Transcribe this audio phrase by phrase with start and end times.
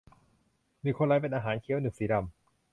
[0.83, 2.23] ลิโคไรซ์เป็นอาหารเคี้ยวหนึบสีดำ